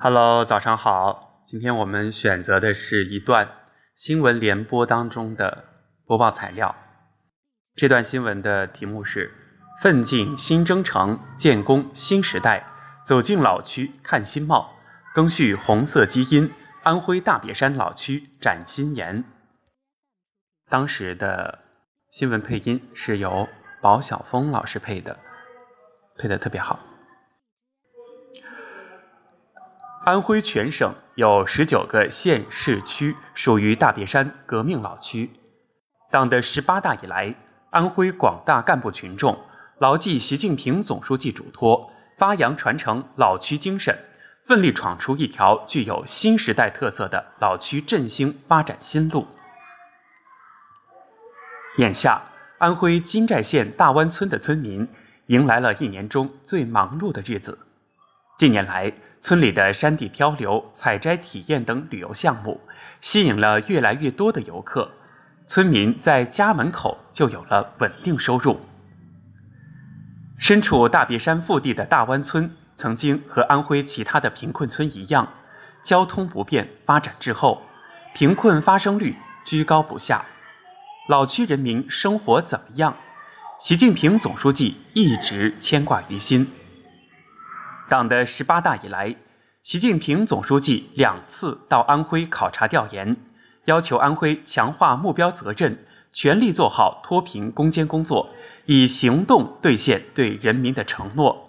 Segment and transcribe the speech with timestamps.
[0.00, 1.42] Hello，早上好。
[1.48, 3.48] 今天我们选择的是一段
[3.96, 5.64] 新闻联播当中的
[6.06, 6.76] 播报材料。
[7.74, 9.34] 这段新闻的题目是
[9.82, 12.64] “奋进新征程，建功新时代，
[13.08, 14.72] 走进老区看新貌，
[15.16, 16.52] 更续红色基因，
[16.84, 19.24] 安徽大别山老区展新颜”。
[20.70, 21.58] 当时的
[22.12, 23.48] 新闻配音是由
[23.82, 25.18] 宝晓峰老师配的，
[26.16, 26.78] 配的特别好。
[30.08, 35.30] 安徽全省有十九个县市区属于大别山革命老区。
[36.10, 37.34] 党的十八大以来，
[37.68, 39.38] 安徽广大干部群众
[39.78, 43.98] 牢记习近平总书记嘱托，发扬传承老区精神，
[44.46, 49.26] 奋力闯出一条具有新时代特色的老区振兴发展新路。
[51.76, 52.22] 眼下，
[52.56, 54.88] 安徽金寨县大湾村的村民
[55.26, 57.58] 迎来了一年中最忙碌的日子。
[58.38, 62.60] 近年来，村里的山地漂流、采摘体验等旅游项目，
[63.00, 64.92] 吸引了越来越多的游客。
[65.48, 68.60] 村民在家门口就有了稳定收入。
[70.38, 75.28] 身处大别山腹地的大湾村，曾经和安徽其他的贫困村一样，
[75.82, 77.62] 交通不便，发展滞后，
[78.14, 80.24] 贫困发生率居高不下。
[81.08, 82.96] 老区人民生活怎么样？
[83.58, 86.48] 习近平总书记一直牵挂于心。
[87.88, 89.16] 党的十八大以来，
[89.62, 93.16] 习近平总书记两次到安徽考察调研，
[93.64, 98.28] 要求安徽强化目标责任，全力做好脱贫攻坚工作，
[98.66, 101.48] 以行动兑现对人民的承诺。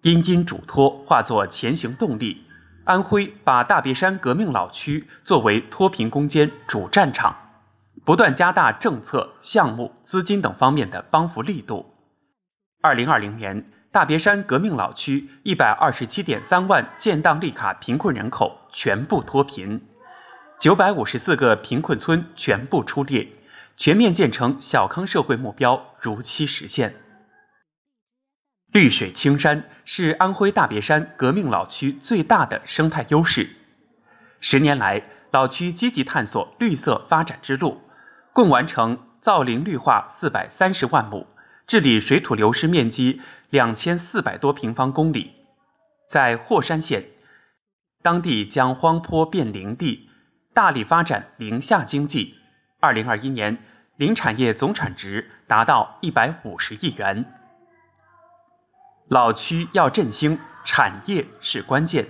[0.00, 2.42] 殷殷嘱托化作前行动力，
[2.84, 7.36] 安徽把大别山革命老区作为脱贫攻坚主战场，
[8.06, 11.84] 不断加大政策、项目、资金等方面的帮扶力度。
[12.80, 13.70] 二零二零年。
[13.96, 19.80] 大别山革命老区一百二十七点三万建档立卡贫困人口全部脱贫，
[20.60, 23.26] 九百五十四个贫困村全部出列，
[23.74, 26.94] 全面建成小康社会目标如期实现。
[28.70, 33.48] 绿水青山是安徽大别山革命老区最大的生态优势。
[34.40, 37.80] 十年来，老区积极探索绿色发展之路，
[38.34, 41.26] 共完成造林绿化四百三十万亩，
[41.66, 43.22] 治理水土流失面积。
[43.50, 45.32] 两千四百多平方公里，
[46.08, 47.04] 在霍山县，
[48.02, 50.10] 当地将荒坡变林地，
[50.52, 52.34] 大力发展林下经济。
[52.80, 53.58] 二零二一年，
[53.96, 57.24] 林产业总产值达到一百五十亿元。
[59.08, 62.08] 老区要振兴，产业是关键。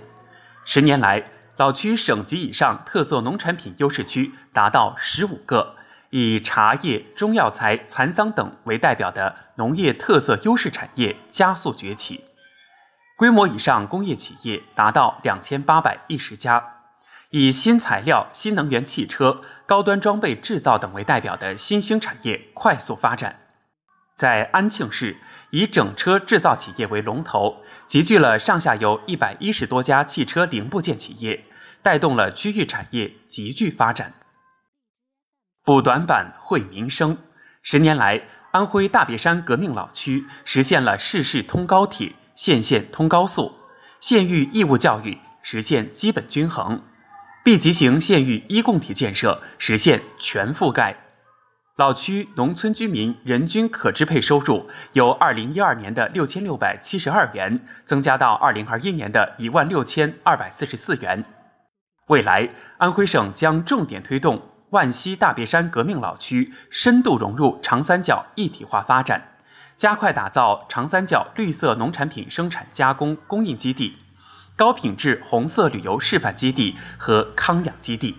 [0.65, 1.23] 十年来，
[1.55, 5.75] 老区省级以上特色农产品优势区达到十五个。
[6.09, 12.23] 以茶叶、中药材、蚕桑等为代表的农业特色优势产业加速崛起，
[13.17, 16.75] 规模以上工业企业达到两千八百一十家。
[17.29, 23.35] 以新材料、新能源汽车、高端装备制造等为代表的新兴产业快速发展。
[24.15, 25.17] 在安庆市，
[25.49, 31.43] 以整车制造企业为龙头，集聚了上下游一百一十多家汽车零部件企业，
[31.81, 34.13] 带动了区域产业急剧发展。
[35.67, 37.17] 补短板、惠民生。
[37.61, 43.51] 十年来，安徽大别山革命老区实现了市市通高铁、县县通高速，
[43.99, 46.81] 县域义务教育实现基本均衡
[47.43, 50.95] ，B 级型县域一共体建设实现全覆盖。
[51.75, 61.25] 老区农村居民人均可支配收入由二零一二年的六千六百七十二元增加到二零二一年的一万六千二百四十四元。
[62.07, 62.47] 未来，
[62.77, 64.41] 安徽省将重点推动。
[64.71, 69.21] 万溪大别山革命老区深度融入长三角一体化发展，
[69.77, 73.95] 加快打造长三角绿色农产品生产加工供应基地、
[74.57, 78.17] 高品质红色旅游示范基地和康养基地。